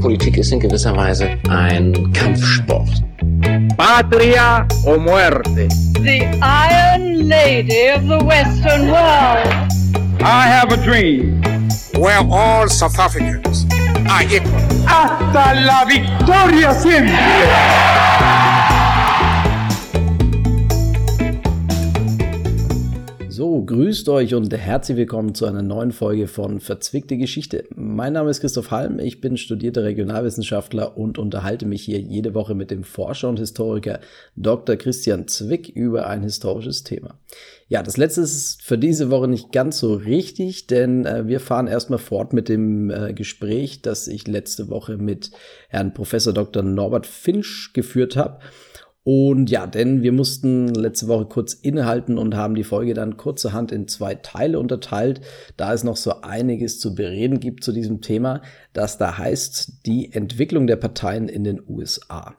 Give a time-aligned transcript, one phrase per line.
[0.00, 3.02] Politik ist in gewisser Weise ein Kampfsport.
[3.76, 5.68] Patria o muerte.
[6.02, 9.72] The Iron Lady of the Western World.
[10.20, 11.42] I have a dream.
[11.98, 13.66] Where all South Africans
[14.08, 14.60] are equal.
[14.86, 18.05] Hasta la victoria siempre.
[23.64, 27.64] Grüßt euch und herzlich willkommen zu einer neuen Folge von Verzwickte Geschichte.
[27.74, 32.54] Mein Name ist Christoph Halm, ich bin studierter Regionalwissenschaftler und unterhalte mich hier jede Woche
[32.54, 34.00] mit dem Forscher und Historiker
[34.34, 34.76] Dr.
[34.76, 37.18] Christian Zwick über ein historisches Thema.
[37.68, 41.66] Ja, das letzte ist für diese Woche nicht ganz so richtig, denn äh, wir fahren
[41.66, 45.30] erstmal fort mit dem äh, Gespräch, das ich letzte Woche mit
[45.68, 46.62] Herrn Professor Dr.
[46.62, 48.38] Norbert Finch geführt habe.
[49.08, 53.70] Und ja, denn wir mussten letzte Woche kurz innehalten und haben die Folge dann kurzerhand
[53.70, 55.20] in zwei Teile unterteilt,
[55.56, 58.42] da es noch so einiges zu bereden gibt zu diesem Thema,
[58.72, 62.34] das da heißt die Entwicklung der Parteien in den USA.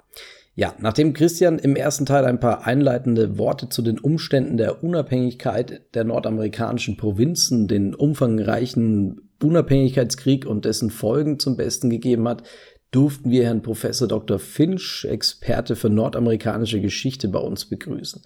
[0.56, 5.84] Ja, nachdem Christian im ersten Teil ein paar einleitende Worte zu den Umständen der Unabhängigkeit
[5.94, 12.44] der nordamerikanischen Provinzen, den umfangreichen Unabhängigkeitskrieg und dessen Folgen zum Besten gegeben hat,
[12.92, 14.40] durften wir Herrn Professor Dr.
[14.40, 18.22] Finch, Experte für nordamerikanische Geschichte, bei uns begrüßen.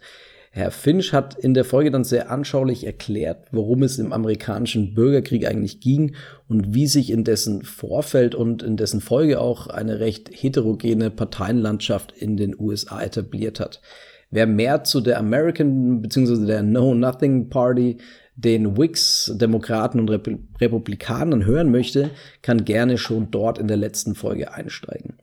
[0.53, 5.47] Herr Finch hat in der Folge dann sehr anschaulich erklärt, worum es im amerikanischen Bürgerkrieg
[5.47, 6.15] eigentlich ging
[6.49, 12.11] und wie sich in dessen Vorfeld und in dessen Folge auch eine recht heterogene Parteienlandschaft
[12.11, 13.81] in den USA etabliert hat.
[14.29, 16.45] Wer mehr zu der American bzw.
[16.45, 17.97] der Know Nothing Party
[18.43, 22.11] den Whigs, Demokraten und Rep Republikanern hören möchte,
[22.41, 25.15] kann gerne schon dort in der letzten Folge einsteigen,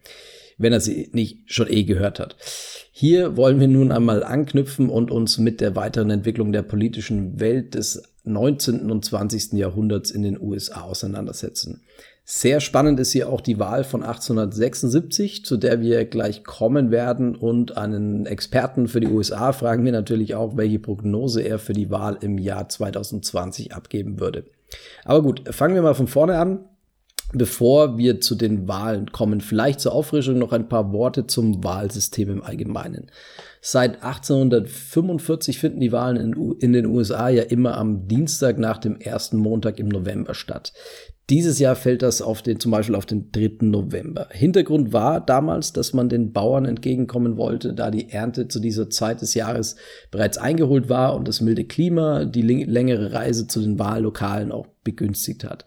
[0.57, 2.37] wenn er sie nicht schon eh gehört hat.
[2.93, 7.75] Hier wollen wir nun einmal anknüpfen und uns mit der weiteren Entwicklung der politischen Welt
[7.75, 8.91] des 19.
[8.91, 9.53] und 20.
[9.53, 11.83] Jahrhunderts in den USA auseinandersetzen.
[12.31, 17.35] Sehr spannend ist hier auch die Wahl von 1876, zu der wir gleich kommen werden.
[17.35, 21.91] Und einen Experten für die USA fragen wir natürlich auch, welche Prognose er für die
[21.91, 24.45] Wahl im Jahr 2020 abgeben würde.
[25.07, 26.67] Aber gut, fangen wir mal von vorne an.
[27.33, 32.29] Bevor wir zu den Wahlen kommen, vielleicht zur Auffrischung noch ein paar Worte zum Wahlsystem
[32.31, 33.11] im Allgemeinen.
[33.63, 39.01] Seit 1845 finden die Wahlen in, in, den USA ja immer am Dienstag nach dem
[39.01, 40.75] ersten Montag im November statt.
[41.31, 43.67] Dieses Jahr fällt das auf den, zum Beispiel auf den 3.
[43.67, 44.29] November.
[44.31, 49.21] Hintergrund war damals, dass man den Bauern entgegenkommen wollte, da die Ernte zu dieser Zeit
[49.21, 49.77] des Jahres
[50.11, 55.45] bereits eingeholt war und das milde Klima die längere Reise zu den Wahllokalen auch begünstigt
[55.45, 55.67] hat.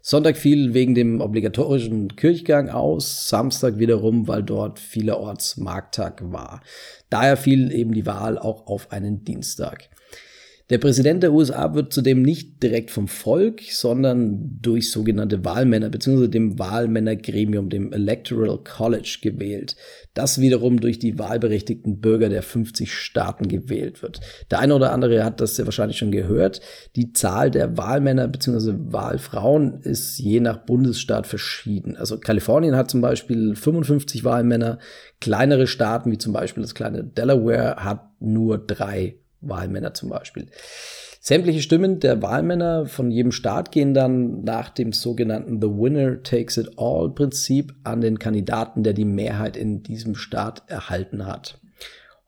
[0.00, 6.62] Sonntag fiel wegen dem obligatorischen Kirchgang aus, Samstag wiederum, weil dort vielerorts Markttag war.
[7.10, 9.90] Daher fiel eben die Wahl auch auf einen Dienstag.
[10.70, 16.28] Der Präsident der USA wird zudem nicht direkt vom Volk, sondern durch sogenannte Wahlmänner bzw.
[16.28, 19.74] dem Wahlmännergremium, dem Electoral College gewählt,
[20.14, 24.20] das wiederum durch die wahlberechtigten Bürger der 50 Staaten gewählt wird.
[24.52, 26.60] Der eine oder andere hat das ja wahrscheinlich schon gehört.
[26.94, 28.74] Die Zahl der Wahlmänner bzw.
[28.92, 31.96] Wahlfrauen ist je nach Bundesstaat verschieden.
[31.96, 34.78] Also Kalifornien hat zum Beispiel 55 Wahlmänner,
[35.20, 40.46] kleinere Staaten wie zum Beispiel das kleine Delaware hat nur drei Wahlmänner zum Beispiel.
[41.22, 46.56] Sämtliche Stimmen der Wahlmänner von jedem Staat gehen dann nach dem sogenannten The Winner Takes
[46.56, 51.60] It All Prinzip an den Kandidaten, der die Mehrheit in diesem Staat erhalten hat.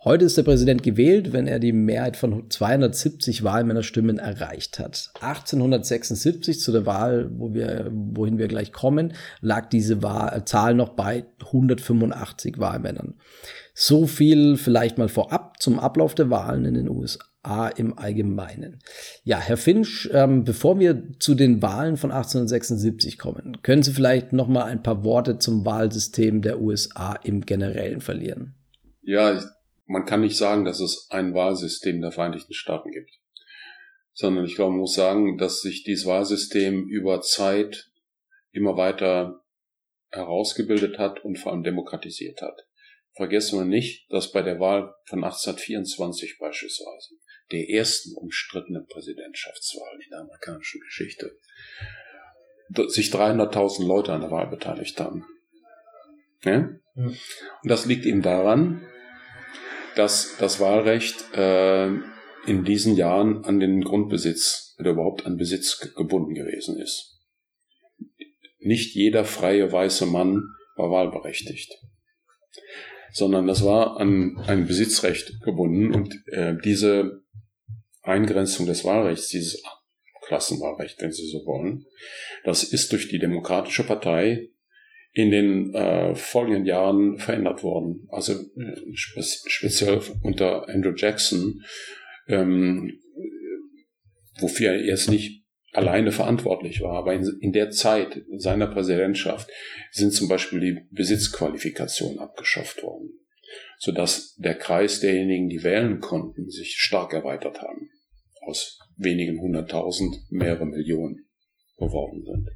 [0.04, 5.12] Heute ist der Präsident gewählt, wenn er die Mehrheit von 270 Wahlmännerstimmen erreicht hat.
[5.20, 10.90] 1876 zu der Wahl, wo wir, wohin wir gleich kommen, lag diese Wahl, Zahl noch
[10.90, 13.14] bei 185 Wahlmännern.
[13.74, 18.82] So viel vielleicht mal vorab zum Ablauf der Wahlen in den USA im Allgemeinen.
[19.24, 24.32] Ja, Herr Finch, ähm, bevor wir zu den Wahlen von 1876 kommen, können Sie vielleicht
[24.34, 28.54] noch mal ein paar Worte zum Wahlsystem der USA im Generellen verlieren?
[29.00, 29.42] Ja,
[29.86, 33.10] man kann nicht sagen, dass es ein Wahlsystem der Vereinigten Staaten gibt,
[34.12, 37.90] sondern ich glaube, man muss sagen, dass sich dieses Wahlsystem über Zeit
[38.52, 39.42] immer weiter
[40.10, 42.66] herausgebildet hat und vor allem demokratisiert hat.
[43.14, 47.16] Vergessen wir nicht, dass bei der Wahl von 1824 beispielsweise,
[47.50, 51.38] der ersten umstrittenen Präsidentschaftswahl in der amerikanischen Geschichte,
[52.88, 55.26] sich 300.000 Leute an der Wahl beteiligt haben.
[56.42, 56.52] Ja?
[56.52, 56.68] ja?
[56.94, 57.18] Und
[57.62, 58.86] das liegt eben daran,
[59.94, 61.88] dass das Wahlrecht äh,
[62.46, 67.20] in diesen Jahren an den Grundbesitz oder überhaupt an Besitz gebunden gewesen ist.
[68.58, 70.42] Nicht jeder freie weiße Mann
[70.76, 71.72] war wahlberechtigt,
[73.12, 77.22] sondern das war an ein Besitzrecht gebunden und äh, diese
[78.02, 79.62] Eingrenzung des Wahlrechts, dieses
[80.26, 81.84] Klassenwahlrecht, wenn Sie so wollen,
[82.44, 84.48] das ist durch die Demokratische Partei
[85.12, 88.08] in den äh, folgenden Jahren verändert worden.
[88.08, 91.62] Also äh, spe speziell unter Andrew Jackson,
[92.28, 92.98] ähm,
[94.40, 95.41] wofür er jetzt nicht
[95.72, 96.98] alleine verantwortlich war.
[96.98, 99.50] Aber in, in der Zeit seiner Präsidentschaft
[99.90, 103.10] sind zum Beispiel die Besitzqualifikationen abgeschafft worden,
[103.78, 107.90] sodass der Kreis derjenigen, die wählen konnten, sich stark erweitert haben.
[108.42, 111.26] Aus wenigen hunderttausend mehrere Millionen
[111.78, 112.48] geworden sind.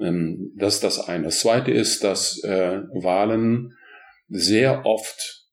[0.00, 1.24] Ähm, das ist das eine.
[1.24, 3.76] Das zweite ist, dass äh, Wahlen
[4.28, 5.48] sehr oft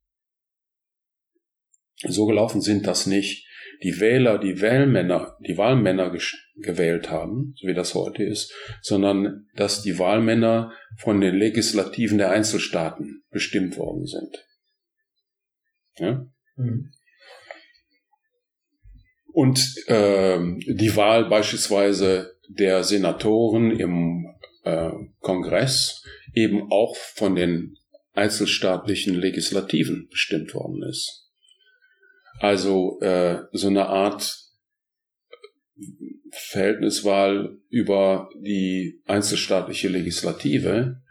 [2.08, 3.46] so gelaufen sind, dass nicht
[3.84, 6.16] die Wähler, die Wählmänner, die Wahlmänner
[6.58, 12.32] gewählt haben, so wie das heute ist, sondern dass die Wahlmänner von den Legislativen der
[12.32, 14.46] Einzelstaaten bestimmt worden sind.
[15.98, 16.26] Ja?
[16.56, 16.92] Mhm.
[19.34, 24.28] Und äh, die Wahl beispielsweise der Senatoren im
[24.64, 26.04] äh, Kongress
[26.34, 27.78] eben auch von den
[28.14, 31.31] einzelstaatlichen Legislativen bestimmt worden ist.
[32.42, 34.36] Also äh, so eine Art
[36.32, 41.02] Verhältniswahl über die einzelstaatliche Legislative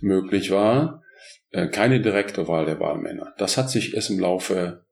[0.00, 1.02] möglich war,
[1.50, 3.34] äh, keine direkte Wahl der Wahlmänner.
[3.38, 4.84] Das hat sich erst im Laufe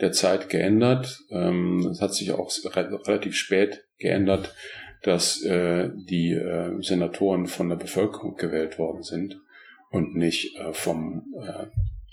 [0.00, 1.20] der Zeit geändert.
[1.30, 4.54] Ähm, das hat sich auch re relativ spät geändert,
[5.02, 9.40] dass äh, die äh, Senatoren von der Bevölkerung gewählt worden sind
[9.90, 11.66] und nicht äh, vom äh,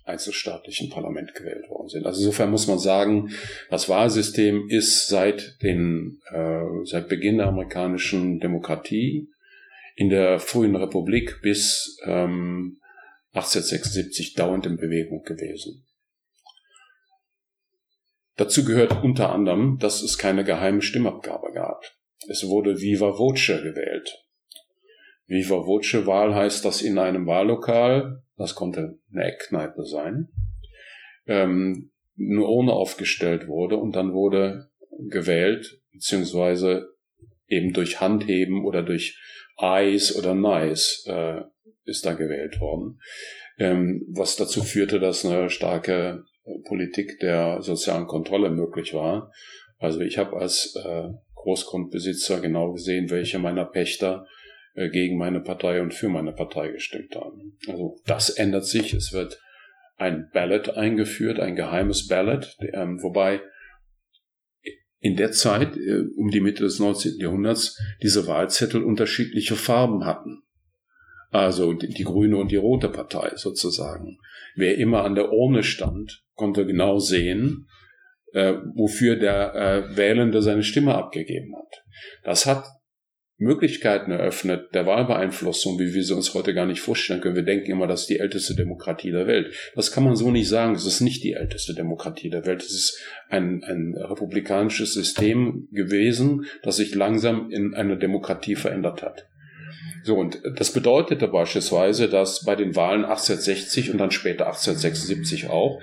[0.05, 2.05] einzelstaatlichen Parlament gewählt worden sind.
[2.05, 3.31] Also insofern muss man sagen,
[3.69, 9.27] das Wahlsystem ist seit den äh, seit Beginn der amerikanischen Demokratie
[9.95, 12.79] in der frühen Republik bis ähm,
[13.33, 15.85] 1876 dauernd in Bewegung gewesen.
[18.37, 21.83] Dazu gehört unter anderem, dass es keine geheime Stimmabgabe gab.
[22.27, 24.24] Es wurde Viva Voce gewählt.
[25.27, 30.29] Viva Voce Wahl heißt, dass in einem Wahllokal, das konnte eine Eckkneipe sein,
[31.27, 34.69] ähm, eine Urne aufgestellt wurde und dann wurde
[35.09, 36.89] gewählt, beziehungsweise
[37.47, 39.19] eben durch Handheben oder durch
[39.57, 41.41] Eyes oder Nice äh,
[41.85, 42.99] ist da gewählt worden,
[43.57, 46.23] ähm, was dazu führte, dass eine starke
[46.67, 49.31] Politik der sozialen Kontrolle möglich war.
[49.77, 54.25] Also ich habe als äh, Großgrundbesitzer genau gesehen, welche meiner Pächter
[54.75, 57.57] gegen meine Partei und für meine Partei gestimmt haben.
[57.67, 58.93] Also das ändert sich.
[58.93, 59.39] Es wird
[59.97, 63.41] ein Ballot eingeführt, ein geheimes Ballot, ähm, wobei
[64.99, 67.19] in der Zeit, äh, um die Mitte des 19.
[67.19, 70.41] Jahrhunderts, diese Wahlzettel unterschiedliche Farben hatten.
[71.31, 74.17] Also die, grüne und die rote Partei sozusagen.
[74.55, 77.67] Wer immer an der Urne stand, konnte genau sehen,
[78.33, 81.83] äh, wofür der äh, Wählende seine Stimme abgegeben hat.
[82.23, 82.65] Das hat
[83.37, 87.35] Möglichkeiten eröffnet der Wahlbeeinflussung, wie wir sie uns heute gar nicht vorstellen können.
[87.35, 89.53] Wir denken immer, das ist die älteste Demokratie der Welt.
[89.75, 90.73] Das kann man so nicht sagen.
[90.73, 92.61] Es ist nicht die älteste Demokratie der Welt.
[92.61, 92.99] Es ist
[93.29, 99.27] ein, ein republikanisches System gewesen, das sich langsam in eine Demokratie verändert hat.
[100.05, 105.81] So, und das bedeutete beispielsweise, dass bei den Wahlen 1860 und dann später 1876 auch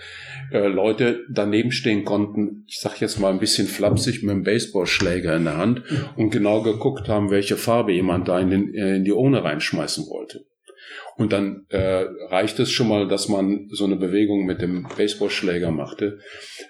[0.52, 5.36] äh, Leute daneben stehen konnten, ich sag jetzt mal ein bisschen flapsig, mit einem Baseballschläger
[5.36, 5.82] in der Hand
[6.16, 10.06] und genau geguckt haben, welche Farbe jemand da in, den, äh, in die Urne reinschmeißen
[10.08, 10.44] wollte.
[11.16, 15.70] Und dann äh, reicht es schon mal, dass man so eine Bewegung mit dem Baseballschläger
[15.70, 16.18] machte.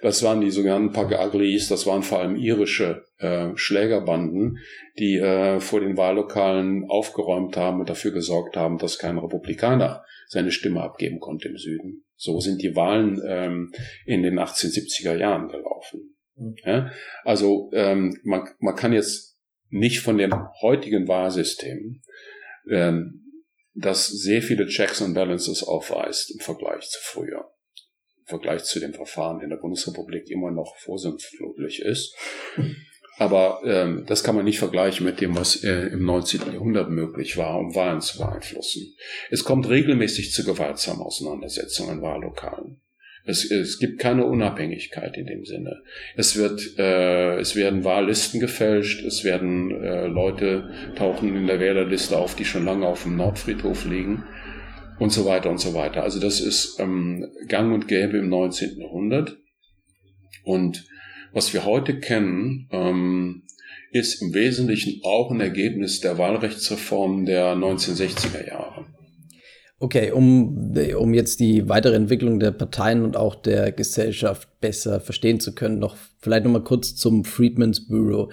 [0.03, 4.59] Das waren die sogenannten Pug Uglies, das waren vor allem irische äh, Schlägerbanden,
[4.99, 10.51] die äh, vor den Wahllokalen aufgeräumt haben und dafür gesorgt haben, dass kein Republikaner seine
[10.51, 12.05] Stimme abgeben konnte im Süden.
[12.23, 13.73] So sind die Wahlen ähm,
[14.07, 16.15] in den 1870er Jahren gelaufen.
[16.37, 16.55] Mhm.
[16.65, 16.93] Ja?
[17.25, 19.37] Also ähm, man, man kann jetzt
[19.71, 22.01] nicht von dem heutigen Wahlsystem
[22.71, 23.25] ähm,
[23.75, 27.51] das sehr viele Checks and Balances aufweist im Vergleich zu früher.
[28.19, 32.17] Im Vergleich zu dem Verfahren in der Bundesrepublik immer noch vorsinnflutlich ist.
[33.19, 36.53] Aber ähm, das kann man nicht vergleichen mit dem, was äh, im 19.
[36.53, 38.95] Jahrhundert möglich war, um Wahlen zu beeinflussen.
[39.31, 42.81] Es kommt regelmäßig zu gewaltsamen Auseinandersetzungen in Wahllokalen.
[43.25, 45.83] Es, es gibt keine Unabhängigkeit in dem Sinne.
[46.17, 52.19] Es wird, äh, es werden Wahllisten gefälscht, es werden äh, Leute tauchen in der Wählerliste
[52.19, 54.25] auf, die schon lange auf dem Nordfriedhof liegen
[54.99, 56.03] und so weiter und so weiter.
[56.03, 58.81] Also das ist ähm, Gang und Gäbe im 19.
[58.81, 59.37] Jahrhundert.
[60.45, 60.85] Und
[61.33, 63.43] was wir heute kennen, ähm,
[63.91, 68.87] ist im Wesentlichen auch ein Ergebnis der Wahlrechtsreform der 1960er Jahre.
[69.79, 75.41] Okay, um, um jetzt die weitere Entwicklung der Parteien und auch der Gesellschaft besser verstehen
[75.41, 78.31] zu können, noch vielleicht noch mal kurz zum Freedmen's Bureau.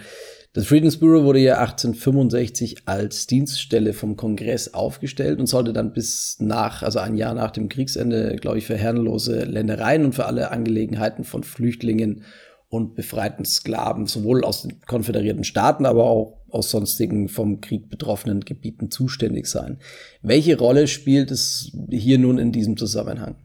[0.53, 6.37] Das Freedoms Bureau wurde ja 1865 als Dienststelle vom Kongress aufgestellt und sollte dann bis
[6.39, 10.49] nach, also ein Jahr nach dem Kriegsende, glaube ich, für herrenlose Ländereien und für alle
[10.49, 12.23] Angelegenheiten von Flüchtlingen
[12.69, 18.41] und befreiten Sklaven sowohl aus den konföderierten Staaten, aber auch aus sonstigen vom Krieg betroffenen
[18.41, 19.79] Gebieten zuständig sein.
[20.21, 23.35] Welche Rolle spielt es hier nun in diesem Zusammenhang?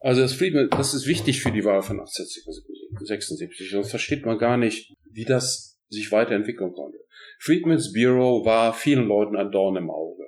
[0.00, 3.70] Also das Friedman, das ist wichtig für die Wahl von 1876.
[3.70, 6.98] Sonst versteht man gar nicht, wie das sich weiterentwickeln konnte.
[7.40, 10.24] Friedman's Bureau war vielen Leuten ein Dorn im Auge.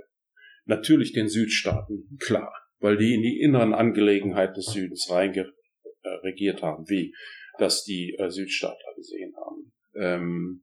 [0.65, 7.15] Natürlich den Südstaaten, klar, weil die in die inneren Angelegenheiten des Südens reingeregiert haben, wie
[7.59, 9.73] das die äh, Südstaatler gesehen haben.
[10.01, 10.63] Ähm,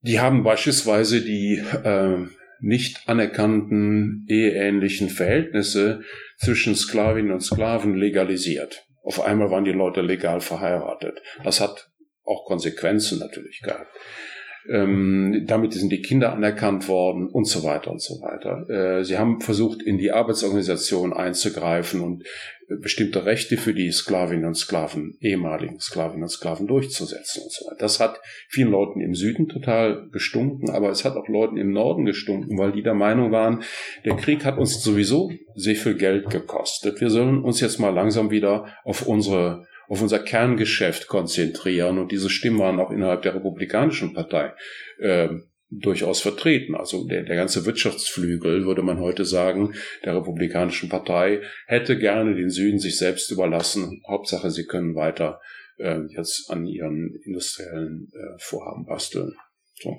[0.00, 2.26] die haben beispielsweise die äh,
[2.60, 6.02] nicht anerkannten eheähnlichen Verhältnisse
[6.38, 8.84] zwischen Sklavinnen und Sklaven legalisiert.
[9.02, 11.20] Auf einmal waren die Leute legal verheiratet.
[11.44, 11.90] Das hat
[12.24, 13.90] auch Konsequenzen natürlich gehabt.
[14.70, 18.68] Ähm, damit sind die Kinder anerkannt worden und so weiter und so weiter.
[18.68, 22.24] Äh, sie haben versucht, in die Arbeitsorganisation einzugreifen und
[22.68, 27.66] äh, bestimmte Rechte für die Sklavinnen und Sklaven, ehemaligen Sklavinnen und Sklaven durchzusetzen und so
[27.66, 27.76] weiter.
[27.78, 32.04] Das hat vielen Leuten im Süden total gestunken, aber es hat auch Leuten im Norden
[32.04, 33.62] gestunken, weil die der Meinung waren,
[34.04, 37.00] der Krieg hat uns sowieso sehr viel Geld gekostet.
[37.00, 41.98] Wir sollen uns jetzt mal langsam wieder auf unsere auf unser Kerngeschäft konzentrieren.
[41.98, 44.52] Und diese Stimmen waren auch innerhalb der Republikanischen Partei
[44.98, 45.28] äh,
[45.70, 46.74] durchaus vertreten.
[46.74, 52.50] Also der, der ganze Wirtschaftsflügel, würde man heute sagen, der Republikanischen Partei hätte gerne den
[52.50, 54.02] Süden sich selbst überlassen.
[54.08, 55.40] Hauptsache, sie können weiter
[55.78, 59.34] äh, jetzt an ihren industriellen äh, Vorhaben basteln.
[59.80, 59.96] So.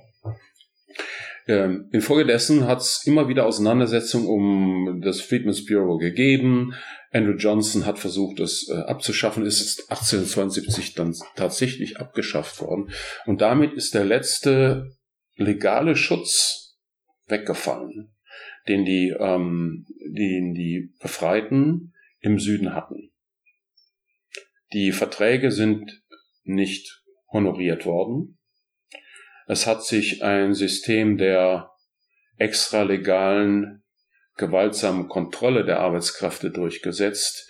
[1.47, 6.73] Ähm, infolgedessen hat es immer wieder Auseinandersetzungen um das Freedmen's Bureau gegeben.
[7.11, 12.91] Andrew Johnson hat versucht, es äh, abzuschaffen, ist es 1872 dann tatsächlich abgeschafft worden.
[13.25, 14.95] Und damit ist der letzte
[15.35, 16.77] legale Schutz
[17.25, 18.15] weggefallen,
[18.67, 23.11] den die, ähm, den die Befreiten im Süden hatten.
[24.73, 26.03] Die Verträge sind
[26.43, 28.37] nicht honoriert worden.
[29.47, 31.71] Es hat sich ein System der
[32.37, 33.78] extralegalen
[34.39, 37.47] gewaltsamen Kontrolle der Arbeitskräfte durchgesetzt,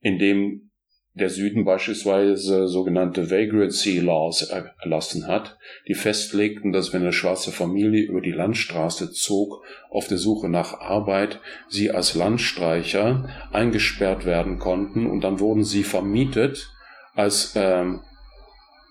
[0.00, 0.70] indem
[1.14, 5.56] der Süden beispielsweise sogenannte Vagrancy Laws erlassen hat,
[5.86, 10.80] die festlegten, dass wenn eine schwarze Familie über die Landstraße zog auf der Suche nach
[10.80, 16.72] Arbeit, sie als Landstreicher eingesperrt werden konnten und dann wurden sie vermietet
[17.14, 18.00] als ähm,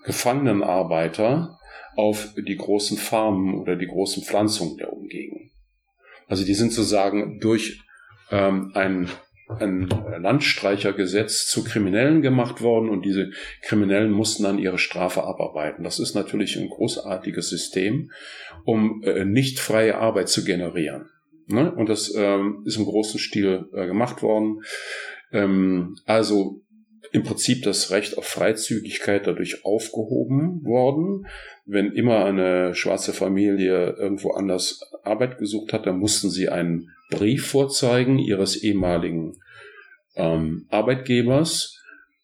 [0.04, 1.58] Gefangenenarbeiter
[1.94, 5.53] auf die großen Farmen oder die großen Pflanzungen der Umgegend.
[6.26, 7.80] Also die sind sozusagen durch
[8.30, 9.08] ähm, ein,
[9.48, 9.88] ein
[10.20, 13.30] Landstreichergesetz zu Kriminellen gemacht worden und diese
[13.62, 15.84] Kriminellen mussten dann ihre Strafe abarbeiten.
[15.84, 18.10] Das ist natürlich ein großartiges System,
[18.64, 21.10] um äh, nicht freie Arbeit zu generieren.
[21.46, 21.72] Ne?
[21.72, 24.62] Und das ähm, ist im großen Stil äh, gemacht worden.
[25.32, 26.62] Ähm, also
[27.14, 31.28] im Prinzip das Recht auf Freizügigkeit dadurch aufgehoben worden.
[31.64, 37.46] Wenn immer eine schwarze Familie irgendwo anders Arbeit gesucht hat, dann mussten sie einen Brief
[37.46, 39.38] vorzeigen ihres ehemaligen
[40.16, 41.80] ähm, Arbeitgebers,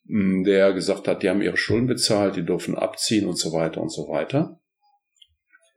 [0.07, 3.93] der gesagt hat, die haben ihre Schulden bezahlt, die dürfen abziehen und so weiter und
[3.93, 4.59] so weiter.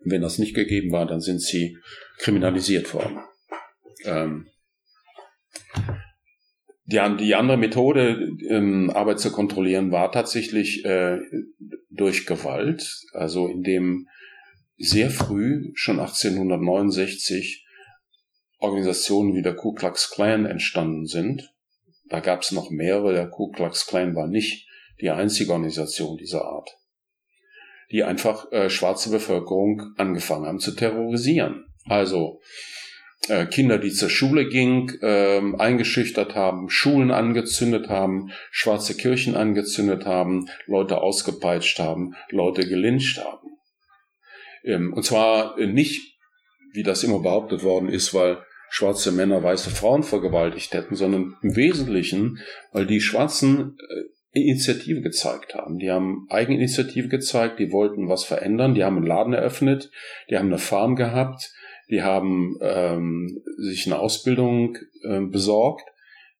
[0.03, 1.77] Wenn das nicht gegeben war, dann sind sie
[2.17, 3.20] kriminalisiert worden.
[4.05, 4.48] Ähm,
[6.85, 11.19] die, die andere Methode, ähm, Arbeit zu kontrollieren, war tatsächlich äh,
[11.89, 14.07] durch Gewalt, also indem
[14.77, 17.65] sehr früh, schon 1869,
[18.59, 21.53] Organisationen wie der Ku Klux Klan entstanden sind.
[22.09, 23.13] Da gab es noch mehrere.
[23.13, 24.67] Der Ku Klux Klan war nicht
[25.01, 26.77] die einzige Organisation dieser Art,
[27.91, 31.65] die einfach äh, schwarze Bevölkerung angefangen haben zu terrorisieren.
[31.85, 32.41] Also
[33.29, 40.05] äh, Kinder, die zur Schule gingen, äh, eingeschüchtert haben, Schulen angezündet haben, schwarze Kirchen angezündet
[40.05, 43.49] haben, Leute ausgepeitscht haben, Leute gelyncht haben.
[44.63, 46.17] Ähm, und zwar nicht,
[46.73, 51.55] wie das immer behauptet worden ist, weil schwarze Männer weiße Frauen vergewaltigt hätten, sondern im
[51.55, 52.39] Wesentlichen,
[52.71, 55.77] weil die Schwarzen äh, Initiative gezeigt haben.
[55.77, 59.91] Die haben Eigeninitiative gezeigt, die wollten was verändern, die haben einen Laden eröffnet,
[60.29, 61.53] die haben eine Farm gehabt,
[61.93, 65.83] die haben ähm, sich eine Ausbildung äh, besorgt,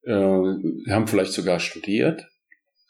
[0.02, 2.26] äh, haben vielleicht sogar studiert.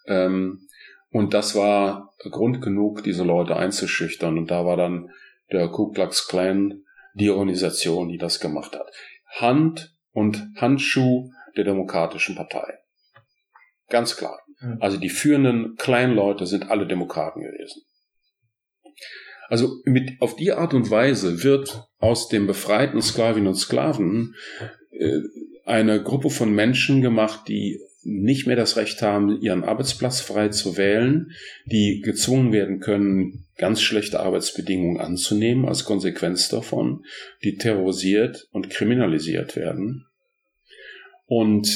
[0.06, 0.66] Ähm,
[1.10, 4.38] und das war Grund genug, diese Leute einzuschüchtern.
[4.38, 5.10] Und da war dann
[5.52, 8.90] der Ku Klux Klan die Organisation, die das gemacht hat.
[9.28, 12.78] Hand und Handschuh der Demokratischen Partei.
[13.90, 14.40] Ganz klar.
[14.80, 17.82] Also die führenden Kleinleute sind alle Demokraten gewesen.
[19.48, 24.34] Also mit, auf die Art und Weise wird aus den befreiten Sklavinnen und Sklaven
[24.90, 25.20] äh,
[25.64, 30.76] eine Gruppe von Menschen gemacht, die nicht mehr das Recht haben, ihren Arbeitsplatz frei zu
[30.76, 31.30] wählen,
[31.64, 37.06] die gezwungen werden können, ganz schlechte Arbeitsbedingungen anzunehmen als Konsequenz davon,
[37.42, 40.04] die terrorisiert und kriminalisiert werden.
[41.24, 41.66] Und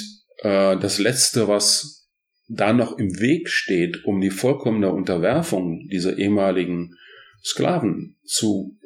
[0.43, 2.07] äh, das Letzte, was
[2.49, 6.99] da noch im Weg steht, um die vollkommene Unterwerfung dieser ehemaligen
[7.43, 8.78] Sklaven zu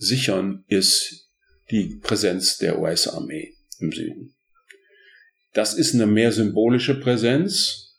[0.00, 1.30] sichern, ist
[1.70, 4.34] die Präsenz der US-Armee im Süden.
[5.52, 7.98] Das ist eine mehr symbolische Präsenz,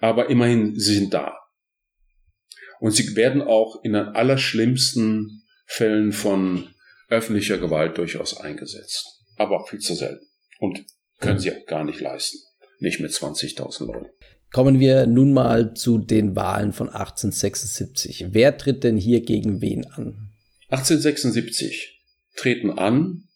[0.00, 1.36] aber immerhin, sie sind da.
[2.80, 6.74] Und sie werden auch in den allerschlimmsten Fällen von
[7.08, 9.06] öffentlicher Gewalt durchaus eingesetzt.
[9.36, 10.26] Aber auch viel zu selten.
[10.58, 10.84] Und
[11.20, 12.38] können sie auch gar nicht leisten.
[12.80, 14.10] Nicht mit 20.000 Leuten.
[14.52, 18.26] Kommen wir nun mal zu den Wahlen von 1876.
[18.30, 20.33] Wer tritt denn hier gegen wen an?
[20.74, 22.02] 1876
[22.34, 23.28] treten an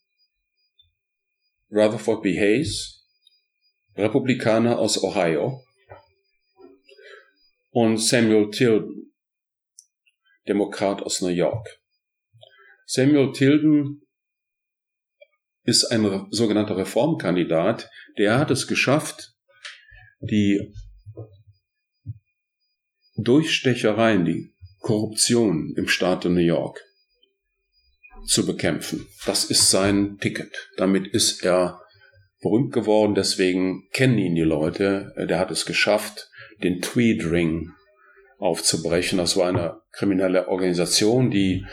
[1.71, 2.37] Rutherford B.
[2.37, 3.07] Hayes,
[3.95, 5.63] Republikaner aus Ohio,
[7.71, 9.13] und Samuel Tilden,
[10.49, 11.81] Demokrat aus New York.
[12.87, 14.03] Samuel Tilden
[15.63, 19.37] ist ein sogenannter Reformkandidat, der hat es geschafft,
[20.19, 20.75] die
[23.15, 26.88] Durchstechereien, die Korruption im Staate New York
[28.27, 29.07] zu bekämpfen.
[29.27, 30.71] Das ist sein Ticket.
[30.77, 31.81] Damit ist er
[32.41, 35.13] berühmt geworden, deswegen kennen ihn die Leute.
[35.17, 36.29] Der hat es geschafft,
[36.63, 37.71] den Tweed Ring
[38.39, 39.19] aufzubrechen.
[39.19, 41.65] Das war eine kriminelle Organisation, die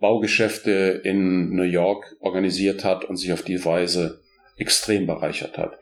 [0.00, 4.20] Baugeschäfte in New York organisiert hat und sich auf die Weise
[4.56, 5.78] extrem bereichert hat.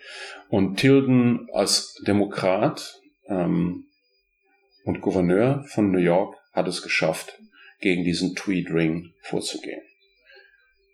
[0.48, 3.86] Und Tilden als Demokrat ähm,
[4.84, 7.38] und Gouverneur von New York hat es geschafft,
[7.80, 9.80] gegen diesen Tweed Ring vorzugehen.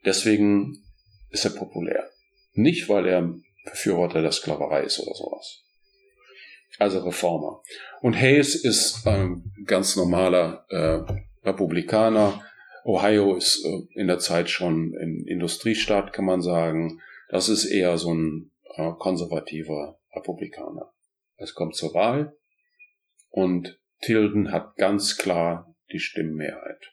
[0.06, 0.82] Deswegen
[1.30, 2.08] ist er populär.
[2.54, 3.34] Nicht, weil er
[3.64, 5.64] Befürworter der Sklaverei ist oder sowas.
[6.78, 7.62] Also Reformer.
[8.00, 12.42] Und Hayes ist ein ganz normaler äh, Republikaner.
[12.84, 17.00] Ohio ist äh, in der Zeit schon ein Industriestaat, kann man sagen.
[17.28, 20.92] Das ist eher so ein äh, konservativer Republikaner.
[21.36, 22.36] Es kommt zur Wahl
[23.30, 26.92] und Tilden hat ganz klar die Stimmenmehrheit.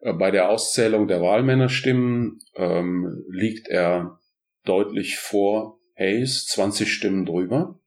[0.00, 4.18] Äh, bei der Auszählung der Wahlmännerstimmen ähm, liegt er
[4.64, 7.78] deutlich vor Hayes, 20 Stimmen drüber.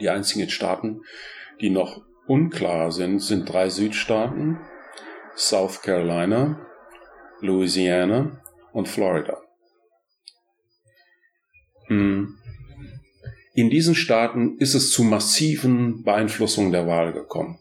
[0.00, 1.02] Die einzigen Staaten,
[1.60, 4.58] die noch unklar sind, sind drei Südstaaten,
[5.36, 6.66] South Carolina,
[7.40, 8.40] Louisiana
[8.72, 9.38] und Florida.
[11.86, 12.38] Hm.
[13.54, 17.58] In diesen Staaten ist es zu massiven Beeinflussungen der Wahl gekommen.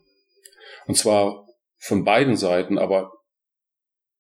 [0.86, 1.48] Und zwar
[1.82, 3.12] von beiden Seiten, aber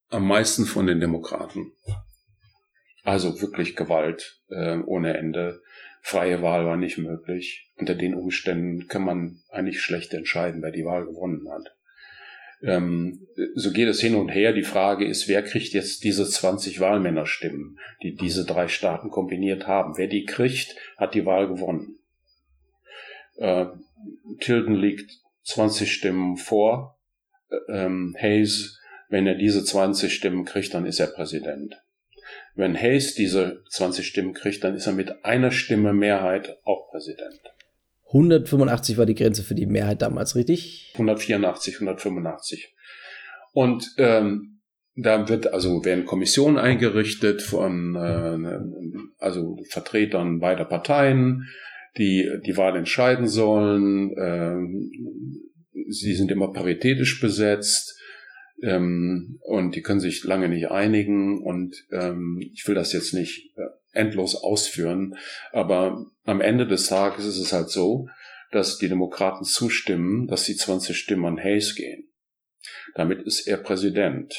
[0.09, 1.73] am meisten von den Demokraten.
[3.03, 5.61] Also wirklich Gewalt äh, ohne Ende.
[6.01, 7.71] Freie Wahl war nicht möglich.
[7.75, 11.75] Unter den Umständen kann man eigentlich schlecht entscheiden, wer die Wahl gewonnen hat.
[12.63, 14.53] Ähm, so geht es hin und her.
[14.53, 19.97] Die Frage ist, wer kriegt jetzt diese 20 Wahlmännerstimmen, die diese drei Staaten kombiniert haben?
[19.97, 21.99] Wer die kriegt, hat die Wahl gewonnen.
[23.37, 23.67] Äh,
[24.39, 25.11] Tilden liegt
[25.43, 26.97] 20 Stimmen vor
[27.69, 31.75] ähm, Hayes, wenn er diese 20 Stimmen kriegt, dann ist er Präsident.
[32.55, 37.41] Wenn Hayes diese 20 Stimmen kriegt, dann ist er mit einer Stimme Mehrheit auch Präsident.
[38.07, 40.91] 185 war die Grenze für die Mehrheit damals, richtig?
[40.93, 42.75] 184, 185.
[43.53, 44.59] Und ähm,
[44.95, 51.47] da wird also werden Kommissionen eingerichtet von äh, also Vertretern beider Parteien,
[51.97, 54.11] die die Wahl entscheiden sollen.
[54.17, 54.57] Äh,
[55.89, 57.97] sie sind immer paritätisch besetzt
[58.61, 63.51] ähm, und die können sich lange nicht einigen und ähm, ich will das jetzt nicht
[63.57, 63.61] äh,
[63.93, 65.15] endlos ausführen,
[65.51, 68.07] aber am Ende des Tages ist es halt so,
[68.51, 72.09] dass die Demokraten zustimmen, dass die 20 Stimmen an Hayes gehen.
[72.95, 74.33] Damit ist er Präsident.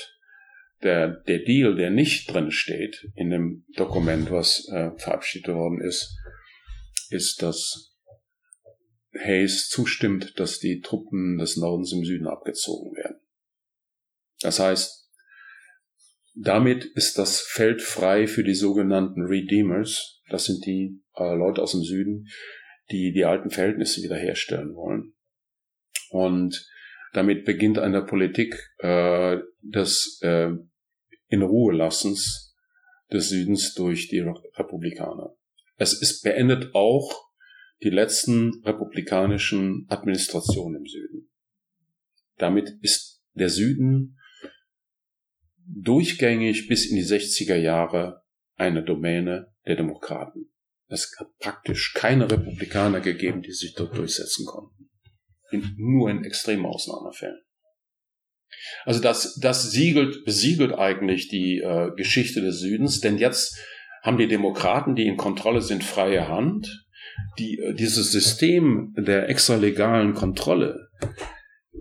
[0.83, 6.17] Der, der Deal, der nicht drin steht in dem Dokument, was äh, verabschiedet worden ist,
[7.11, 7.92] ist, dass
[9.19, 13.21] Hayes zustimmt, dass die Truppen des Nordens im Süden abgezogen werden.
[14.41, 15.11] Das heißt,
[16.35, 20.23] damit ist das Feld frei für die sogenannten Redeemers.
[20.31, 22.29] Das sind die äh, Leute aus dem Süden,
[22.91, 25.15] die die alten Verhältnisse wiederherstellen wollen.
[26.11, 26.67] Und
[27.13, 30.53] damit beginnt eine Politik äh, des äh,
[31.29, 32.55] in Ruhe lassens
[33.13, 35.35] des Südens durch die Republikaner.
[35.77, 37.32] Es ist beendet auch
[37.83, 41.29] die letzten republikanischen Administrationen im Süden.
[42.37, 44.19] damit ist der Süden
[45.67, 48.23] durchgängig bis in die 60er Jahre
[48.57, 50.53] eine Domäne der Demokraten.
[50.89, 54.91] Es hat praktisch keine Republikaner gegeben, die sich dort durchsetzen konnten.
[55.51, 57.41] In, nur in extremen Ausnahmefällen.
[58.85, 63.59] Also das, das siegelt, besiegelt eigentlich die äh, Geschichte des Südens, denn jetzt
[64.03, 66.85] haben die Demokraten, die in Kontrolle sind, freie Hand.
[67.39, 70.89] Die, äh, dieses System der extralegalen Kontrolle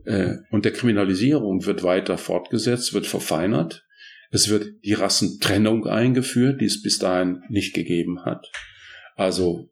[0.05, 3.85] äh, und der Kriminalisierung wird weiter fortgesetzt, wird verfeinert.
[4.31, 8.49] Es wird die Rassentrennung eingeführt, die es bis dahin nicht gegeben hat.
[9.15, 9.71] Also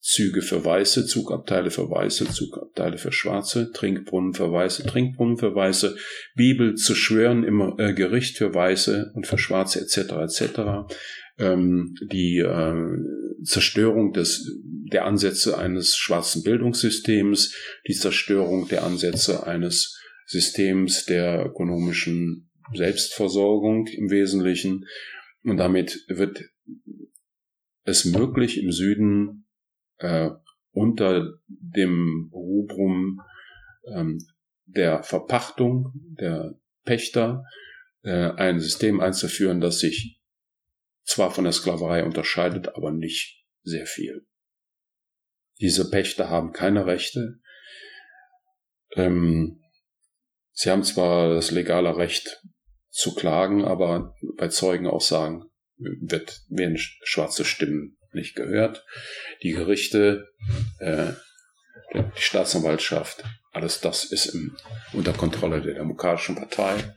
[0.00, 5.96] Züge für Weiße, Zugabteile für Weiße, Zugabteile für Schwarze, Trinkbrunnen für Weiße, Trinkbrunnen für Weiße,
[6.34, 10.12] Bibel zu schwören im äh, Gericht für Weiße und für Schwarze etc.
[10.24, 10.60] etc.
[11.40, 14.60] Ähm, die äh, Zerstörung des
[14.92, 17.54] der Ansätze eines schwarzen Bildungssystems,
[17.86, 24.86] die Zerstörung der Ansätze eines Systems der ökonomischen Selbstversorgung im Wesentlichen.
[25.42, 26.44] Und damit wird
[27.84, 29.46] es möglich, im Süden
[29.98, 30.30] äh,
[30.72, 33.20] unter dem Rubrum
[33.92, 34.18] ähm,
[34.66, 37.44] der Verpachtung der Pächter
[38.02, 40.19] äh, ein System einzuführen, das sich
[41.04, 44.26] zwar von der Sklaverei unterscheidet, aber nicht sehr viel.
[45.60, 47.40] Diese Pächter haben keine Rechte.
[48.96, 49.62] Ähm,
[50.52, 52.42] sie haben zwar das legale Recht
[52.88, 58.84] zu klagen, aber bei Zeugenaussagen wird, werden schwarze Stimmen nicht gehört.
[59.42, 60.28] Die Gerichte,
[60.78, 61.12] äh,
[61.94, 64.56] die Staatsanwaltschaft, alles das ist im,
[64.92, 66.94] unter Kontrolle der Demokratischen Partei.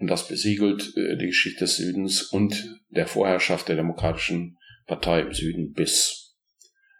[0.00, 5.34] Und das besiegelt äh, die Geschichte des Südens und der Vorherrschaft der Demokratischen Partei im
[5.34, 6.36] Süden bis,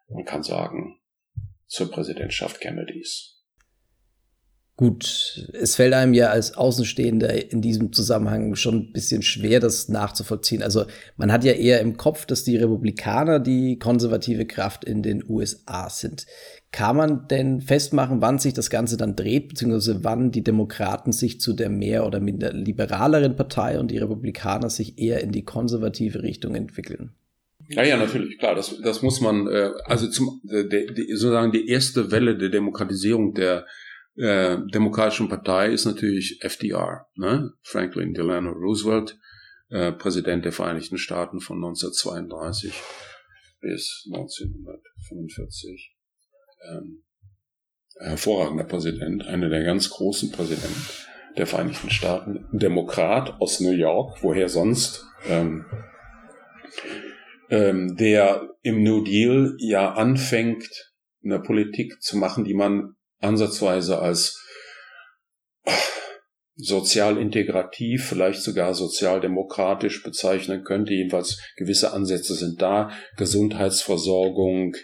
[0.08, 1.00] man kann sagen,
[1.66, 3.40] zur Präsidentschaft Kennedys.
[4.76, 9.88] Gut, es fällt einem ja als Außenstehender in diesem Zusammenhang schon ein bisschen schwer, das
[9.88, 10.62] nachzuvollziehen.
[10.62, 10.86] Also
[11.16, 15.90] man hat ja eher im Kopf, dass die Republikaner die konservative Kraft in den USA
[15.90, 16.24] sind.
[16.72, 21.40] Kann man denn festmachen, wann sich das Ganze dann dreht, beziehungsweise wann die Demokraten sich
[21.40, 26.22] zu der mehr oder minder liberaleren Partei und die Republikaner sich eher in die konservative
[26.22, 27.12] Richtung entwickeln?
[27.68, 31.52] Ja, ja, natürlich, klar, das, das muss man, äh, also zum, äh, der, die, sozusagen
[31.52, 33.66] die erste Welle der Demokratisierung der
[34.16, 37.52] äh, Demokratischen Partei ist natürlich FDR, ne?
[37.62, 39.18] Franklin Delano Roosevelt,
[39.68, 42.74] äh, Präsident der Vereinigten Staaten von 1932
[43.60, 45.94] bis 1945.
[46.68, 47.02] Ähm,
[47.98, 50.86] hervorragender Präsident, einer der ganz großen Präsidenten
[51.36, 55.64] der Vereinigten Staaten, Demokrat aus New York, woher sonst, ähm,
[57.50, 60.92] ähm, der im New Deal ja anfängt,
[61.24, 64.40] eine Politik zu machen, die man ansatzweise als
[66.56, 70.92] sozial integrativ, vielleicht sogar sozialdemokratisch bezeichnen könnte.
[70.92, 72.90] Jedenfalls gewisse Ansätze sind da.
[73.16, 74.76] Gesundheitsversorgung,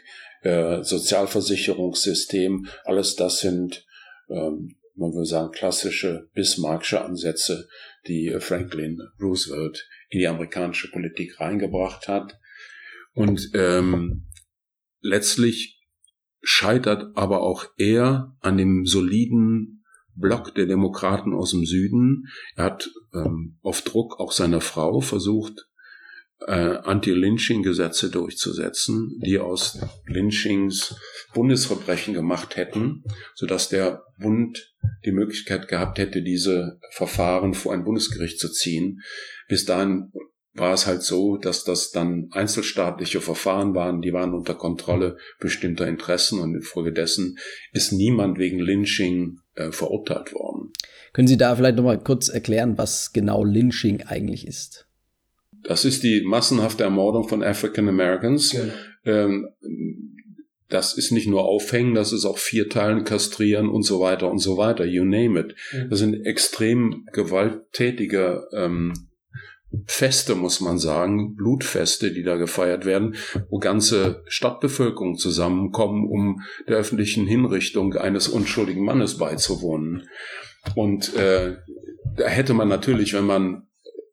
[0.47, 3.85] äh, Sozialversicherungssystem, alles das sind,
[4.29, 7.69] ähm, man würde sagen, klassische Bismarckische Ansätze,
[8.07, 12.39] die Franklin Roosevelt in die amerikanische Politik reingebracht hat.
[13.15, 14.29] Und ähm,
[15.01, 15.83] letztlich
[16.43, 22.29] scheitert aber auch er an dem soliden Block der Demokraten aus dem Süden.
[22.55, 25.67] Er hat ähm, auf Druck auch seiner Frau versucht,
[26.41, 30.95] äh, Anti-Lynching-Gesetze durchzusetzen, die aus Lynchings
[31.35, 38.39] Bundesverbrechen gemacht hätten, sodass der Bund die Möglichkeit gehabt hätte, diese Verfahren vor ein Bundesgericht
[38.39, 39.01] zu ziehen.
[39.49, 40.13] Bis dahin
[40.57, 45.87] war es halt so, dass das dann einzelstaatliche Verfahren waren, die waren unter Kontrolle bestimmter
[45.87, 47.39] Interessen und infolgedessen
[47.73, 50.73] ist niemand wegen Lynching äh, verurteilt worden.
[51.13, 54.86] Können Sie da vielleicht nochmal kurz erklären, was genau Lynching eigentlich ist?
[55.67, 58.53] Das ist die massenhafte Ermordung von African Americans.
[58.53, 58.65] Ja.
[59.05, 59.49] Ähm,
[60.69, 64.57] das ist nicht nur aufhängen, das ist auch vierteilen, kastrieren und so weiter und so
[64.57, 65.55] weiter, you name it.
[65.91, 68.93] Das sind extrem gewalttätige ähm,
[69.87, 73.17] Feste, muss man sagen, Blutfeste, die da gefeiert werden,
[73.51, 80.09] wo ganze Stadtbevölkerung zusammenkommen, um der öffentlichen Hinrichtung eines unschuldigen Mannes beizuwohnen.
[80.75, 81.57] Und äh,
[82.17, 83.67] da hätte man natürlich, wenn man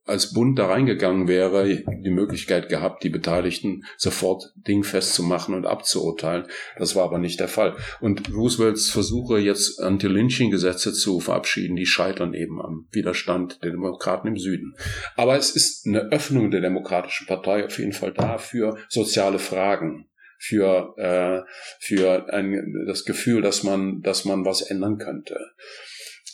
[0.06, 5.66] als Bund da reingegangen wäre, die Möglichkeit gehabt, die Beteiligten sofort dingfest zu machen und
[5.66, 6.46] abzuurteilen.
[6.78, 7.76] Das war aber nicht der Fall.
[8.02, 14.38] Und Roosevelts Versuche, jetzt Anti-Lynching-Gesetze zu verabschieden, die scheitern eben am Widerstand der Demokraten im
[14.38, 14.76] Süden.
[15.16, 20.08] Aber es ist eine Öffnung der Demokratischen Partei auf jeden Fall da für soziale Fragen
[20.38, 25.40] für äh, für ein, das Gefühl, dass man dass man was ändern könnte.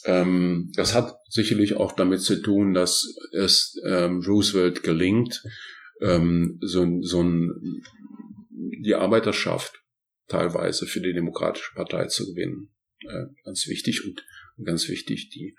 [0.06, 5.44] Ähm, das hat sicherlich auch damit zu tun, dass es ähm, Roosevelt gelingt,
[6.02, 7.82] ähm, so, so ein,
[8.84, 9.82] die Arbeiterschaft
[10.28, 12.70] teilweise für die Demokratische Partei zu gewinnen.
[13.08, 14.26] Äh, ganz wichtig und
[14.64, 15.56] ganz wichtig, die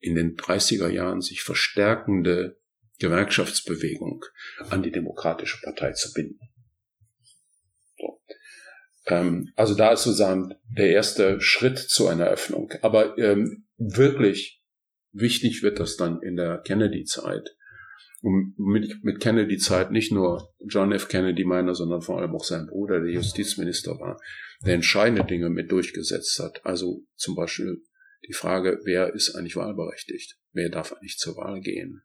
[0.00, 2.60] in den 30er Jahren sich verstärkende
[2.98, 4.24] Gewerkschaftsbewegung
[4.70, 6.38] an die Demokratische Partei zu binden.
[9.06, 12.72] Ähm, also da ist sozusagen der erste Schritt zu einer Öffnung.
[12.82, 14.62] Aber ähm, wirklich
[15.12, 17.56] wichtig wird das dann in der Kennedy-Zeit.
[18.22, 21.08] Und mit, mit Kennedy-Zeit nicht nur John F.
[21.08, 24.18] Kennedy meiner, sondern vor allem auch sein Bruder, der Justizminister war,
[24.64, 26.64] der entscheidende Dinge mit durchgesetzt hat.
[26.64, 27.82] Also zum Beispiel
[28.26, 30.38] die Frage, wer ist eigentlich wahlberechtigt?
[30.52, 32.02] Wer darf eigentlich zur Wahl gehen?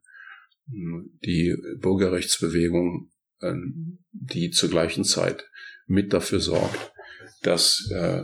[0.67, 5.45] Die Bürgerrechtsbewegung, ähm, die zur gleichen Zeit
[5.89, 6.93] mit dafür sorgt,
[7.43, 8.23] dass äh,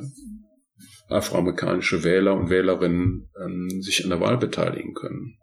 [1.10, 5.38] afroamerikanische Wähler und Wählerinnen ähm, sich an der Wahl beteiligen können.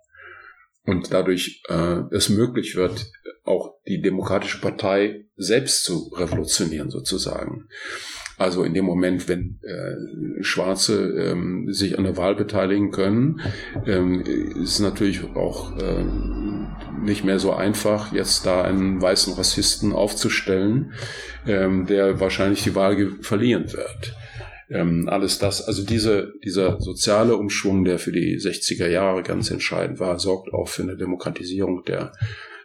[0.85, 3.11] Und dadurch äh, es möglich wird,
[3.44, 7.68] auch die Demokratische Partei selbst zu revolutionieren sozusagen.
[8.38, 13.40] Also in dem Moment, wenn äh, Schwarze ähm, sich an der Wahl beteiligen können,
[13.87, 16.52] ähm, ist natürlich auch ähm,
[17.03, 20.93] nicht mehr so einfach, jetzt da einen weißen Rassisten aufzustellen,
[21.47, 24.15] ähm, der wahrscheinlich die Wahl verlieren wird.
[24.71, 30.01] Ähm, alles das, also diese, dieser soziale Umschwung, der für die 60er Jahre ganz entscheidend
[30.01, 32.12] war, sorgt auch für eine Demokratisierung der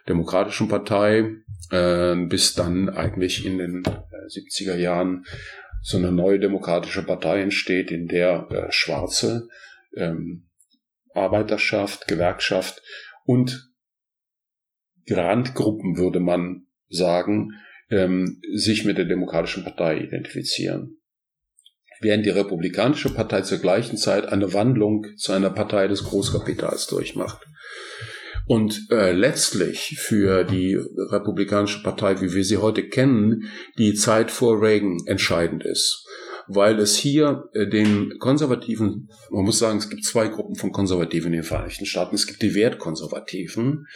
[0.08, 1.36] Demokratischen Partei,
[1.70, 5.26] äh, bis dann eigentlich in den 70er äh, Jahren
[5.82, 9.48] so eine neue demokratische Partei entsteht, in der äh, Schwarze,
[9.94, 10.48] ähm,
[11.14, 12.82] Arbeiterschaft, Gewerkschaft
[13.24, 13.67] und
[15.12, 17.52] Randgruppen, würde man sagen,
[17.90, 20.98] ähm, sich mit der Demokratischen Partei identifizieren.
[22.00, 27.44] Während die Republikanische Partei zur gleichen Zeit eine Wandlung zu einer Partei des Großkapitals durchmacht.
[28.46, 34.62] Und äh, letztlich für die Republikanische Partei, wie wir sie heute kennen, die Zeit vor
[34.62, 36.06] Reagan entscheidend ist
[36.48, 41.32] weil es hier äh, den Konservativen, man muss sagen, es gibt zwei Gruppen von Konservativen
[41.32, 42.14] in den Vereinigten Staaten.
[42.14, 43.86] Es gibt die Wertkonservativen,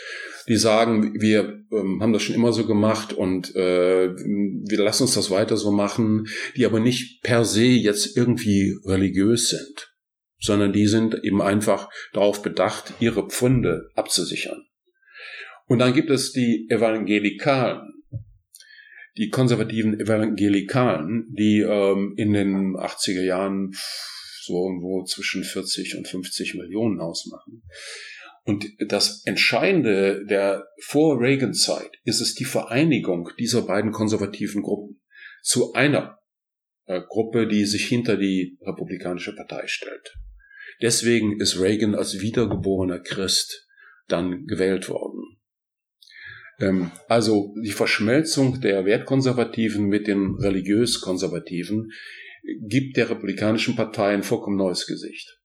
[0.49, 5.15] die sagen, wir ähm, haben das schon immer so gemacht und äh, wir lassen uns
[5.15, 9.93] das weiter so machen, die aber nicht per se jetzt irgendwie religiös sind,
[10.39, 14.63] sondern die sind eben einfach darauf bedacht, ihre Pfunde abzusichern.
[15.67, 17.92] Und dann gibt es die Evangelikalen,
[19.17, 23.73] die konservativen Evangelikalen, die ähm, in den 80er Jahren
[24.43, 27.63] so irgendwo zwischen 40 und 50 Millionen ausmachen.
[28.45, 35.01] Und das Entscheidende der Vor-Reagan-Zeit ist es die Vereinigung dieser beiden konservativen Gruppen
[35.43, 36.19] zu einer
[36.87, 40.15] äh, Gruppe, die sich hinter die Republikanische Partei stellt.
[40.81, 43.69] Deswegen ist Reagan als wiedergeborener Christ
[44.09, 45.22] dann gewählt worden.
[46.61, 51.91] Ähm, also die Verschmelzung der Wertkonservativen mit den religiös-konservativen
[52.61, 55.41] gibt der Republikanischen Partei ein vollkommen neues Gesicht.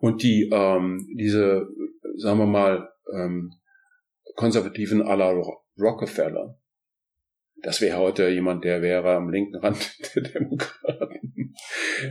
[0.00, 1.66] Und die ähm, diese,
[2.16, 3.52] sagen wir mal, ähm,
[4.36, 5.30] Konservativen à la
[5.78, 6.58] Rockefeller,
[7.62, 11.23] das wäre heute jemand, der wäre am linken Rand der Demokraten.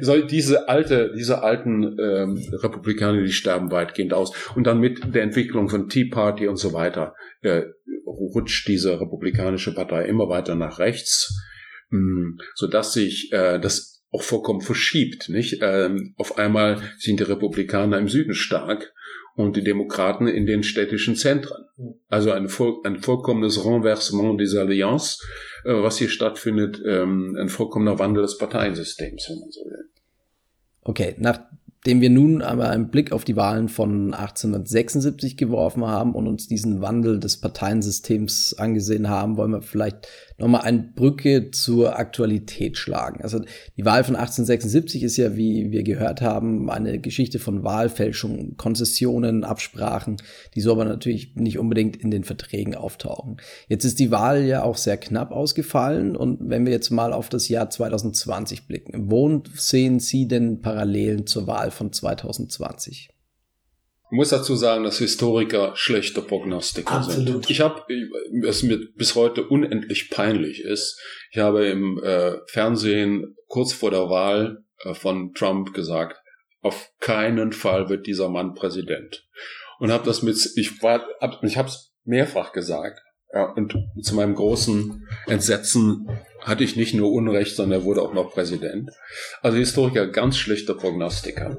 [0.01, 4.31] So, diese alte, diese alten ähm, Republikaner, die sterben weitgehend aus.
[4.55, 7.63] Und dann mit der Entwicklung von Tea Party und so weiter äh,
[8.05, 11.35] rutscht diese republikanische Partei immer weiter nach rechts,
[11.89, 15.29] mh, hm, so dass sich äh, das auch vollkommen verschiebt.
[15.29, 15.59] Nicht?
[15.61, 18.93] Ähm, auf einmal sind die Republikaner im Süden stark
[19.35, 21.65] und die Demokraten in den städtischen Zentren.
[22.07, 25.19] Also ein, voll, ein vollkommenes Renversement des Allianz,
[25.65, 29.89] äh, was hier stattfindet, ähm, ein vollkommener Wandel des Parteiensystems, wenn man so will.
[30.81, 31.39] Okay, nach
[31.85, 36.47] dem wir nun aber einen Blick auf die Wahlen von 1876 geworfen haben und uns
[36.47, 43.21] diesen Wandel des Parteiensystems angesehen haben, wollen wir vielleicht nochmal eine Brücke zur Aktualität schlagen.
[43.21, 43.41] Also
[43.77, 49.43] die Wahl von 1876 ist ja, wie wir gehört haben, eine Geschichte von Wahlfälschung, Konzessionen,
[49.43, 50.17] Absprachen,
[50.55, 53.37] die so aber natürlich nicht unbedingt in den Verträgen auftauchen.
[53.67, 57.29] Jetzt ist die Wahl ja auch sehr knapp ausgefallen und wenn wir jetzt mal auf
[57.29, 63.09] das Jahr 2020 blicken, wo sehen Sie denn Parallelen zur Wahl von 2020?
[64.13, 67.27] Ich muss dazu sagen, dass Historiker schlechte Prognostiker Absolut.
[67.27, 67.49] sind.
[67.49, 67.81] Ich habe,
[68.43, 74.09] was mir bis heute unendlich peinlich ist, ich habe im äh, Fernsehen kurz vor der
[74.09, 76.21] Wahl äh, von Trump gesagt,
[76.61, 79.27] auf keinen Fall wird dieser Mann Präsident.
[79.79, 81.07] Und habe das mit, ich war,
[81.41, 83.01] ich habe es mehrfach gesagt.
[83.33, 86.07] Ja, und zu meinem großen Entsetzen
[86.39, 88.91] hatte ich nicht nur Unrecht, sondern er wurde auch noch Präsident.
[89.41, 91.57] Also Historiker, ganz schlechter Prognostiker.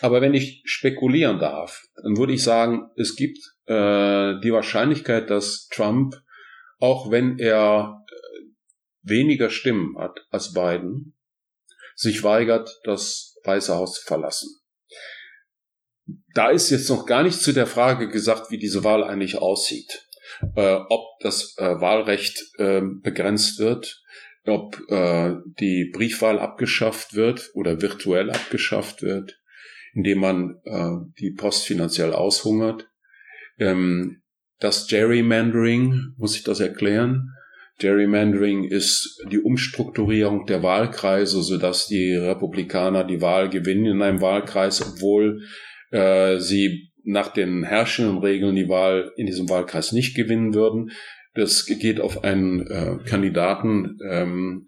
[0.00, 5.68] Aber wenn ich spekulieren darf, dann würde ich sagen, es gibt äh, die Wahrscheinlichkeit, dass
[5.68, 6.16] Trump,
[6.80, 8.40] auch wenn er äh,
[9.02, 11.14] weniger Stimmen hat als Biden,
[11.94, 14.48] sich weigert, das Weiße Haus zu verlassen.
[16.34, 20.05] Da ist jetzt noch gar nicht zu der Frage gesagt, wie diese Wahl eigentlich aussieht.
[20.54, 24.02] Äh, ob das äh, Wahlrecht äh, begrenzt wird,
[24.44, 29.38] ob äh, die Briefwahl abgeschafft wird oder virtuell abgeschafft wird,
[29.94, 32.88] indem man äh, die Post finanziell aushungert.
[33.58, 34.22] Ähm,
[34.58, 37.30] das Gerrymandering, muss ich das erklären?
[37.78, 44.80] Gerrymandering ist die Umstrukturierung der Wahlkreise, sodass die Republikaner die Wahl gewinnen in einem Wahlkreis,
[44.80, 45.42] obwohl
[45.90, 50.90] äh, sie nach den herrschenden Regeln die Wahl in diesem Wahlkreis nicht gewinnen würden.
[51.34, 54.66] Das geht auf einen äh, Kandidaten ähm,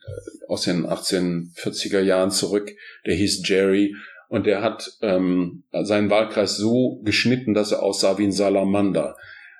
[0.48, 2.70] aus den 1840er Jahren zurück,
[3.07, 3.94] der hieß Jerry
[4.29, 9.16] und der hat ähm, seinen Wahlkreis so geschnitten, dass er aussah wie ein Salamander.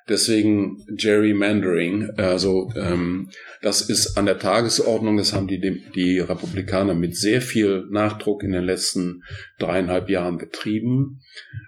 [0.09, 3.29] Deswegen Gerrymandering, also ähm,
[3.61, 5.59] das ist an der Tagesordnung, das haben die,
[5.93, 9.21] die Republikaner mit sehr viel Nachdruck in den letzten
[9.59, 11.21] dreieinhalb Jahren betrieben,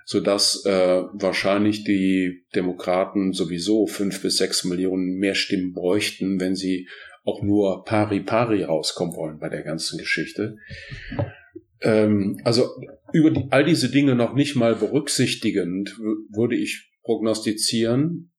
[0.06, 6.88] sodass äh, wahrscheinlich die Demokraten sowieso fünf bis sechs Millionen mehr Stimmen bräuchten, wenn sie
[7.24, 10.58] auch nur pari pari rauskommen wollen bei der ganzen Geschichte.
[11.82, 12.70] Ähm, also
[13.14, 15.96] über die, all diese Dinge noch nicht mal berücksichtigend
[16.32, 18.31] würde ich prognostizieren,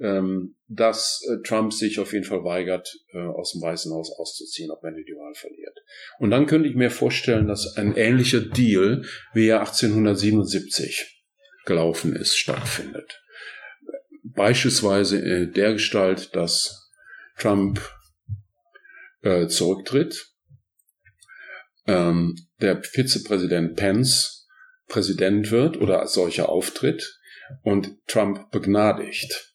[0.00, 4.70] ähm, dass äh, Trump sich auf jeden Fall weigert, äh, aus dem Weißen Haus auszuziehen,
[4.82, 5.78] wenn er die Wahl verliert.
[6.18, 11.24] Und dann könnte ich mir vorstellen, dass ein ähnlicher Deal, wie er 1877
[11.64, 13.22] gelaufen ist, stattfindet.
[14.22, 16.90] Beispielsweise in der Gestalt, dass
[17.36, 17.80] Trump
[19.22, 20.32] äh, zurücktritt,
[21.86, 24.38] ähm, der Vizepräsident Pence
[24.88, 27.20] Präsident wird oder als solcher auftritt
[27.62, 29.47] und Trump begnadigt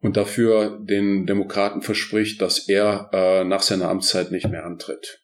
[0.00, 5.20] und dafür den Demokraten verspricht, dass er äh, nach seiner Amtszeit nicht mehr antritt.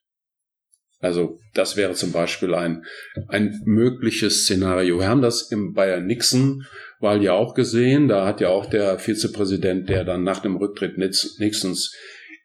[0.98, 2.84] Also das wäre zum Beispiel ein,
[3.28, 4.98] ein mögliches Szenario.
[4.98, 6.64] Wir haben das im Bayern Nixon
[7.00, 8.08] Wahl ja auch gesehen.
[8.08, 11.94] Da hat ja auch der Vizepräsident, der dann nach dem Rücktritt Nixons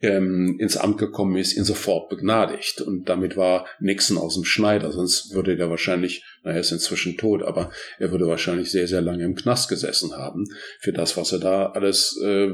[0.01, 2.81] ähm, ins Amt gekommen ist, ihn sofort begnadigt.
[2.81, 4.91] Und damit war Nixon aus dem Schneider.
[4.91, 9.23] Sonst würde der wahrscheinlich, naja, ist inzwischen tot, aber er würde wahrscheinlich sehr, sehr lange
[9.23, 10.45] im Knast gesessen haben
[10.79, 12.53] für das, was er da alles äh,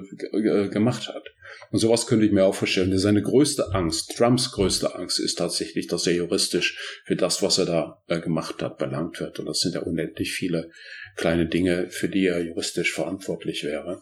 [0.69, 1.23] gemacht hat.
[1.71, 2.97] Und sowas könnte ich mir auch vorstellen.
[2.97, 7.65] Seine größte Angst, Trumps größte Angst ist tatsächlich, dass er juristisch für das, was er
[7.65, 9.39] da äh, gemacht hat, belangt wird.
[9.39, 10.69] Und das sind ja unendlich viele
[11.15, 14.01] kleine Dinge, für die er juristisch verantwortlich wäre.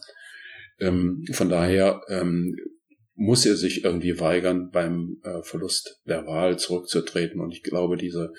[0.79, 2.55] Ähm, von daher ähm,
[3.15, 7.39] muss er sich irgendwie weigern, beim äh, Verlust der Wahl zurückzutreten.
[7.39, 8.34] Und ich glaube, diese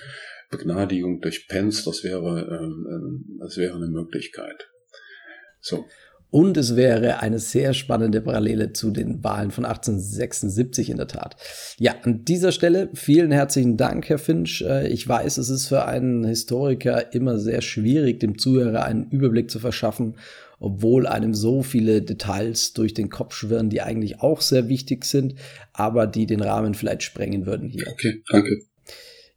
[0.50, 4.68] Begnadigung durch Pence, das wäre, ähm, ähm das wäre eine Möglichkeit.
[5.60, 5.86] So.
[6.28, 11.36] Und es wäre eine sehr spannende Parallele zu den Wahlen von 1876 in der Tat.
[11.78, 14.62] Ja, an dieser Stelle vielen herzlichen Dank, Herr Finch.
[14.62, 19.50] Äh, ich weiß, es ist für einen Historiker immer sehr schwierig, dem Zuhörer einen Überblick
[19.50, 20.16] zu verschaffen
[20.58, 25.34] obwohl einem so viele Details durch den Kopf schwirren, die eigentlich auch sehr wichtig sind,
[25.72, 27.86] aber die den Rahmen vielleicht sprengen würden hier.
[27.88, 28.62] Okay, danke.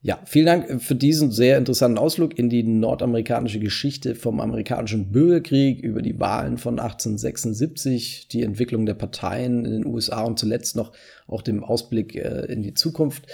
[0.01, 5.84] Ja, vielen Dank für diesen sehr interessanten Ausflug in die nordamerikanische Geschichte vom amerikanischen Bürgerkrieg
[5.84, 10.93] über die Wahlen von 1876, die Entwicklung der Parteien in den USA und zuletzt noch
[11.27, 13.27] auch dem Ausblick äh, in die Zukunft.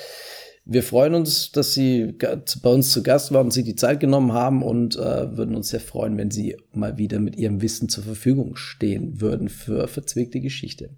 [0.68, 2.16] Wir freuen uns, dass Sie
[2.64, 5.80] bei uns zu Gast waren Sie die Zeit genommen haben und äh, würden uns sehr
[5.80, 10.90] freuen, wenn Sie mal wieder mit Ihrem Wissen zur Verfügung stehen würden für verzwickte Geschichte.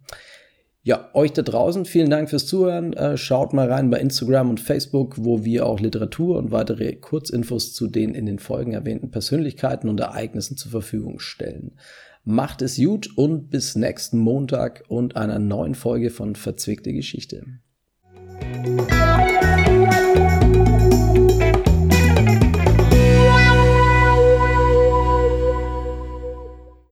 [0.83, 2.93] Ja, euch da draußen, vielen Dank fürs Zuhören.
[2.93, 7.73] Äh, schaut mal rein bei Instagram und Facebook, wo wir auch Literatur und weitere Kurzinfos
[7.73, 11.73] zu den in den Folgen erwähnten Persönlichkeiten und Ereignissen zur Verfügung stellen.
[12.23, 17.43] Macht es gut und bis nächsten Montag und einer neuen Folge von Verzwickte Geschichte.
[18.41, 19.66] Música